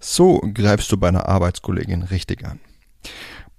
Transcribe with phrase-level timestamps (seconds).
[0.00, 2.58] So greifst du bei einer Arbeitskollegin richtig an.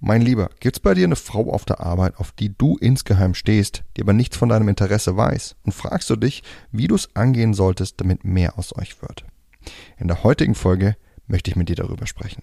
[0.00, 3.84] Mein Lieber, gibt's bei dir eine Frau auf der Arbeit, auf die du insgeheim stehst,
[3.96, 6.42] die aber nichts von deinem Interesse weiß und fragst du dich,
[6.72, 9.24] wie du es angehen solltest, damit mehr aus euch wird?
[9.98, 10.96] In der heutigen Folge
[11.28, 12.42] möchte ich mit dir darüber sprechen.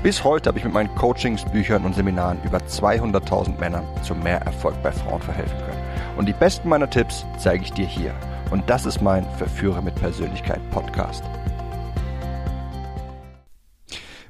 [0.00, 4.40] Bis heute habe ich mit meinen Coachings, Büchern und Seminaren über 200.000 Männern zu mehr
[4.42, 5.82] Erfolg bei Frauen verhelfen können.
[6.16, 8.14] Und die besten meiner Tipps zeige ich dir hier.
[8.52, 11.24] Und das ist mein Verführer mit Persönlichkeit Podcast.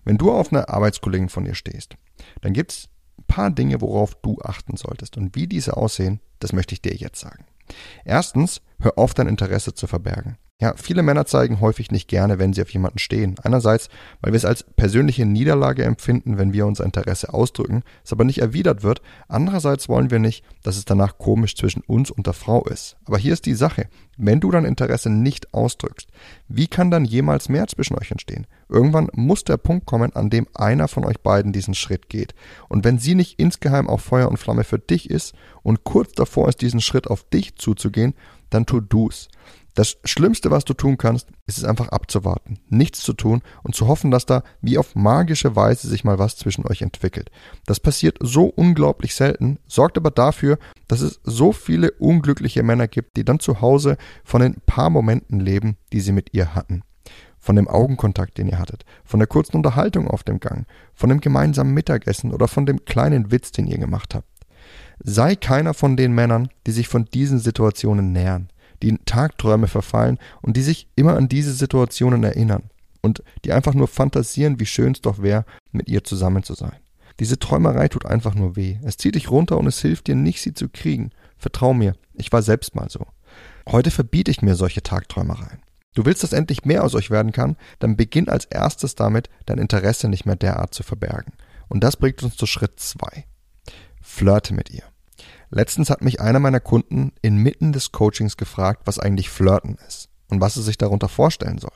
[0.04, 1.96] Wenn du auf eine Arbeitskollegin von dir stehst,
[2.40, 2.88] dann gibt es
[3.18, 5.18] ein paar Dinge, worauf du achten solltest.
[5.18, 7.44] Und wie diese aussehen, das möchte ich dir jetzt sagen.
[8.06, 10.38] Erstens, hör auf, dein Interesse zu verbergen.
[10.60, 13.36] Ja, viele Männer zeigen häufig nicht gerne, wenn sie auf jemanden stehen.
[13.44, 13.88] Einerseits,
[14.20, 18.40] weil wir es als persönliche Niederlage empfinden, wenn wir unser Interesse ausdrücken, es aber nicht
[18.40, 19.00] erwidert wird.
[19.28, 22.96] Andererseits wollen wir nicht, dass es danach komisch zwischen uns und der Frau ist.
[23.04, 23.88] Aber hier ist die Sache.
[24.16, 26.08] Wenn du dein Interesse nicht ausdrückst,
[26.48, 28.48] wie kann dann jemals mehr zwischen euch entstehen?
[28.68, 32.34] Irgendwann muss der Punkt kommen, an dem einer von euch beiden diesen Schritt geht.
[32.68, 36.48] Und wenn sie nicht insgeheim auf Feuer und Flamme für dich ist und kurz davor
[36.48, 38.14] ist, diesen Schritt auf dich zuzugehen,
[38.50, 39.28] dann tu du's.
[39.78, 43.86] Das Schlimmste, was du tun kannst, ist es einfach abzuwarten, nichts zu tun und zu
[43.86, 47.30] hoffen, dass da wie auf magische Weise sich mal was zwischen euch entwickelt.
[47.64, 53.16] Das passiert so unglaublich selten, sorgt aber dafür, dass es so viele unglückliche Männer gibt,
[53.16, 56.82] die dann zu Hause von den paar Momenten leben, die sie mit ihr hatten.
[57.38, 61.20] Von dem Augenkontakt, den ihr hattet, von der kurzen Unterhaltung auf dem Gang, von dem
[61.20, 64.27] gemeinsamen Mittagessen oder von dem kleinen Witz, den ihr gemacht habt.
[65.02, 68.50] Sei keiner von den Männern, die sich von diesen Situationen nähern
[68.82, 72.70] die in Tagträume verfallen und die sich immer an diese Situationen erinnern
[73.02, 76.76] und die einfach nur fantasieren, wie schön es doch wäre, mit ihr zusammen zu sein.
[77.20, 78.78] Diese Träumerei tut einfach nur weh.
[78.82, 81.10] Es zieht dich runter und es hilft dir nicht, sie zu kriegen.
[81.36, 83.06] Vertrau mir, ich war selbst mal so.
[83.68, 85.60] Heute verbiete ich mir solche Tagträumereien.
[85.94, 89.58] Du willst, dass endlich mehr aus euch werden kann, dann beginn als erstes damit, dein
[89.58, 91.32] Interesse nicht mehr derart zu verbergen.
[91.68, 93.24] Und das bringt uns zu Schritt zwei.
[94.00, 94.84] Flirte mit ihr.
[95.50, 100.40] Letztens hat mich einer meiner Kunden inmitten des Coachings gefragt, was eigentlich Flirten ist und
[100.40, 101.72] was er sich darunter vorstellen soll.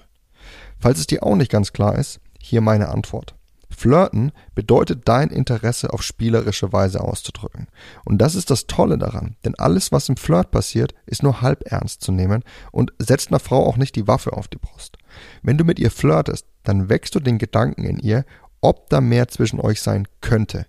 [0.78, 3.34] Falls es dir auch nicht ganz klar ist, hier meine Antwort.
[3.70, 7.68] Flirten bedeutet dein Interesse auf spielerische Weise auszudrücken.
[8.04, 11.62] Und das ist das Tolle daran, denn alles, was im Flirt passiert, ist nur halb
[11.70, 14.98] ernst zu nehmen und setzt einer Frau auch nicht die Waffe auf die Brust.
[15.42, 18.24] Wenn du mit ihr flirtest, dann wächst du den Gedanken in ihr,
[18.60, 20.66] ob da mehr zwischen euch sein könnte,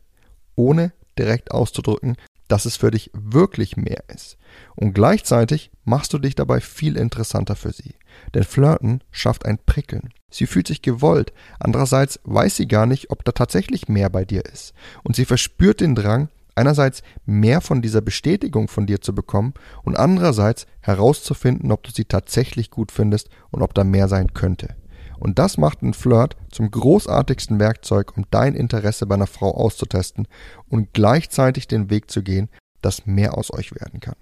[0.55, 4.37] ohne direkt auszudrücken, dass es für dich wirklich mehr ist.
[4.75, 7.95] Und gleichzeitig machst du dich dabei viel interessanter für sie.
[8.33, 10.09] Denn Flirten schafft ein Prickeln.
[10.29, 11.33] Sie fühlt sich gewollt.
[11.59, 14.73] Andererseits weiß sie gar nicht, ob da tatsächlich mehr bei dir ist.
[15.03, 19.53] Und sie verspürt den Drang, einerseits mehr von dieser Bestätigung von dir zu bekommen
[19.83, 24.75] und andererseits herauszufinden, ob du sie tatsächlich gut findest und ob da mehr sein könnte.
[25.19, 30.27] Und das macht einen Flirt zum großartigsten Werkzeug, um dein Interesse bei einer Frau auszutesten
[30.69, 32.49] und gleichzeitig den Weg zu gehen,
[32.81, 34.15] dass mehr aus euch werden kann.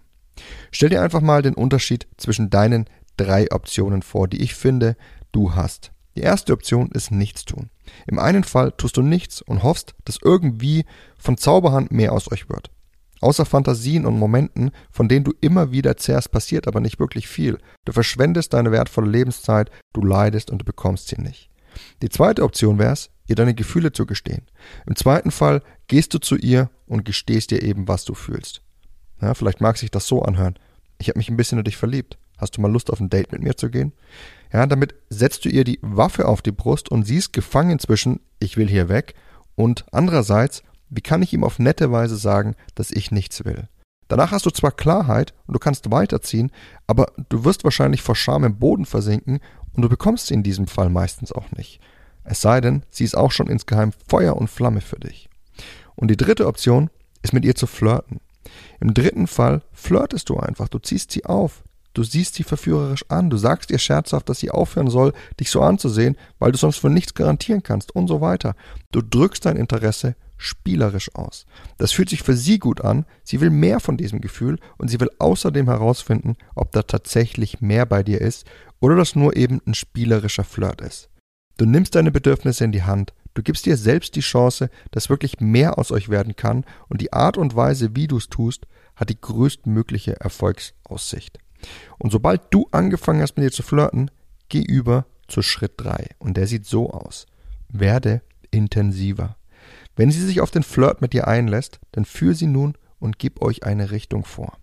[0.71, 2.85] Stell dir einfach mal den Unterschied zwischen deinen
[3.17, 4.95] drei Optionen vor, die ich finde,
[5.31, 5.91] du hast.
[6.15, 7.69] Die erste Option ist nichts tun.
[8.07, 10.85] Im einen Fall tust du nichts und hoffst, dass irgendwie
[11.17, 12.69] von Zauberhand mehr aus euch wird.
[13.21, 17.59] Außer Fantasien und Momenten, von denen du immer wieder zehrst, passiert aber nicht wirklich viel.
[17.85, 21.49] Du verschwendest deine wertvolle Lebenszeit, du leidest und du bekommst sie nicht.
[22.01, 24.47] Die zweite Option wäre es, ihr deine Gefühle zu gestehen.
[24.85, 28.61] Im zweiten Fall gehst du zu ihr und gestehst ihr eben, was du fühlst.
[29.21, 30.57] Ja, vielleicht mag sich das so anhören.
[30.97, 32.17] Ich habe mich ein bisschen in dich verliebt.
[32.37, 33.93] Hast du mal Lust auf ein Date mit mir zu gehen?
[34.51, 38.19] Ja, damit setzt du ihr die Waffe auf die Brust und sie ist gefangen zwischen
[38.39, 39.13] ich will hier weg
[39.55, 43.69] und andererseits wie kann ich ihm auf nette Weise sagen, dass ich nichts will?
[44.09, 46.51] Danach hast du zwar Klarheit und du kannst weiterziehen,
[46.85, 49.39] aber du wirst wahrscheinlich vor Scham im Boden versinken
[49.73, 51.79] und du bekommst sie in diesem Fall meistens auch nicht.
[52.25, 55.29] Es sei denn, sie ist auch schon insgeheim Feuer und Flamme für dich.
[55.95, 56.89] Und die dritte Option
[57.21, 58.19] ist mit ihr zu flirten.
[58.81, 63.29] Im dritten Fall flirtest du einfach, du ziehst sie auf, du siehst sie verführerisch an,
[63.29, 66.89] du sagst ihr scherzhaft, dass sie aufhören soll, dich so anzusehen, weil du sonst für
[66.89, 68.55] nichts garantieren kannst und so weiter.
[68.91, 71.45] Du drückst dein Interesse spielerisch aus.
[71.77, 74.99] Das fühlt sich für sie gut an, sie will mehr von diesem Gefühl und sie
[74.99, 78.45] will außerdem herausfinden, ob da tatsächlich mehr bei dir ist
[78.79, 81.09] oder das nur eben ein spielerischer Flirt ist.
[81.57, 85.39] Du nimmst deine Bedürfnisse in die Hand, Du gibst dir selbst die Chance, dass wirklich
[85.39, 89.09] mehr aus euch werden kann und die Art und Weise, wie du es tust, hat
[89.09, 91.39] die größtmögliche Erfolgsaussicht.
[91.97, 94.11] Und sobald du angefangen hast mit dir zu flirten,
[94.49, 97.25] geh über zu Schritt 3 und der sieht so aus.
[97.69, 99.37] Werde intensiver.
[99.95, 103.41] Wenn sie sich auf den Flirt mit dir einlässt, dann führ sie nun und gib
[103.41, 104.57] euch eine Richtung vor.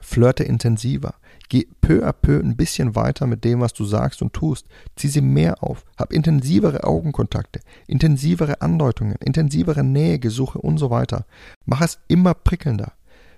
[0.00, 1.14] Flirte intensiver.
[1.48, 4.66] Geh peu à peu ein bisschen weiter mit dem, was du sagst und tust.
[4.96, 5.84] Zieh sie mehr auf.
[5.96, 11.26] Hab intensivere Augenkontakte, intensivere Andeutungen, intensivere Nähegesuche und so weiter.
[11.66, 12.92] Mach es immer prickelnder.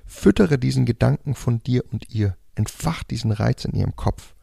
[0.05, 2.37] Füttere diesen Gedanken von dir und ihr.
[2.55, 4.35] Entfach diesen Reiz in ihrem Kopf.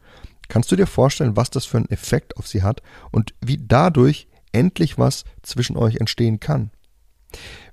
[0.48, 2.82] Kannst du dir vorstellen, was das für einen Effekt auf sie hat
[3.12, 6.70] und wie dadurch endlich was zwischen euch entstehen kann?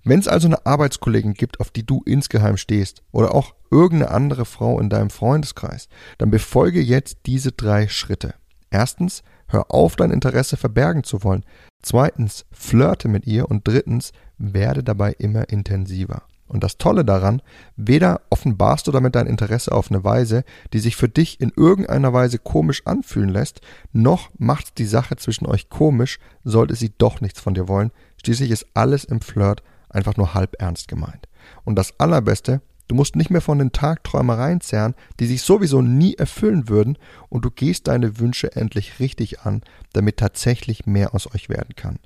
[0.04, 4.46] Wenn es also eine Arbeitskollegin gibt, auf die du insgeheim stehst, oder auch irgendeine andere
[4.46, 8.34] Frau in deinem Freundeskreis, dann befolge jetzt diese drei Schritte.
[8.70, 11.46] Erstens, hör auf, dein Interesse verbergen zu wollen.
[11.82, 13.50] Zweitens, flirte mit ihr.
[13.50, 16.24] Und drittens, werde dabei immer intensiver.
[16.48, 17.42] Und das Tolle daran,
[17.76, 22.14] weder offenbarst du damit dein Interesse auf eine Weise, die sich für dich in irgendeiner
[22.14, 23.60] Weise komisch anfühlen lässt,
[23.92, 27.92] noch macht die Sache zwischen euch komisch, sollte sie doch nichts von dir wollen.
[28.28, 31.30] Schließlich ist alles im Flirt einfach nur halb ernst gemeint.
[31.64, 36.16] Und das Allerbeste, Du musst nicht mehr von den Tagträumereien zerren, die sich sowieso nie
[36.16, 36.98] erfüllen würden,
[37.30, 39.62] und du gehst deine Wünsche endlich richtig an,
[39.94, 42.00] damit tatsächlich mehr aus euch werden kann.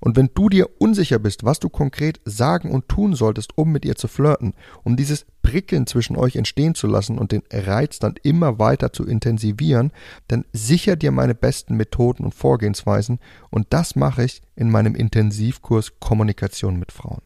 [0.00, 3.84] Und wenn du dir unsicher bist, was du konkret sagen und tun solltest, um mit
[3.86, 4.52] ihr zu flirten,
[4.84, 9.06] um dieses Prickeln zwischen euch entstehen zu lassen und den Reiz dann immer weiter zu
[9.06, 9.92] intensivieren,
[10.28, 15.98] dann sicher dir meine besten Methoden und Vorgehensweisen und das mache ich in meinem Intensivkurs
[15.98, 17.22] Kommunikation mit Frauen.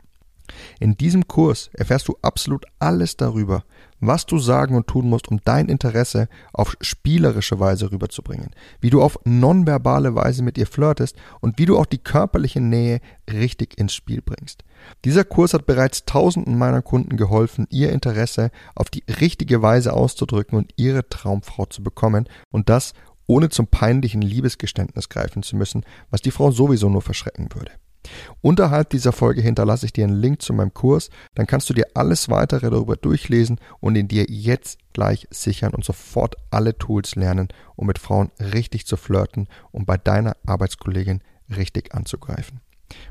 [0.78, 3.64] In diesem Kurs erfährst du absolut alles darüber,
[4.00, 8.50] was du sagen und tun musst, um dein Interesse auf spielerische Weise rüberzubringen,
[8.80, 13.00] wie du auf nonverbale Weise mit ihr flirtest und wie du auch die körperliche Nähe
[13.30, 14.64] richtig ins Spiel bringst.
[15.04, 20.56] Dieser Kurs hat bereits tausenden meiner Kunden geholfen, ihr Interesse auf die richtige Weise auszudrücken
[20.56, 22.94] und ihre Traumfrau zu bekommen und das
[23.26, 27.70] ohne zum peinlichen Liebesgeständnis greifen zu müssen, was die Frau sowieso nur verschrecken würde.
[28.40, 31.86] Unterhalb dieser Folge hinterlasse ich dir einen Link zu meinem Kurs, dann kannst du dir
[31.94, 37.48] alles weitere darüber durchlesen und ihn dir jetzt gleich sichern und sofort alle Tools lernen,
[37.76, 41.20] um mit Frauen richtig zu flirten und bei deiner Arbeitskollegin
[41.54, 42.60] richtig anzugreifen.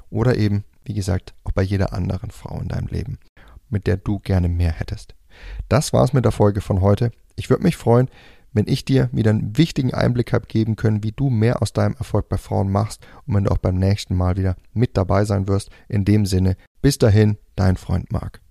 [0.10, 3.20] Oder eben, wie gesagt, auch bei jeder anderen Frau in deinem Leben,
[3.70, 5.16] mit der du gerne mehr hättest.
[5.70, 7.12] Das war's mit der Folge von heute.
[7.36, 8.10] Ich würde mich freuen,
[8.54, 11.96] wenn ich dir wieder einen wichtigen Einblick habe geben können, wie du mehr aus deinem
[11.96, 15.48] Erfolg bei Frauen machst und wenn du auch beim nächsten Mal wieder mit dabei sein
[15.48, 15.70] wirst.
[15.88, 18.42] In dem Sinne, bis dahin, dein Freund Marc.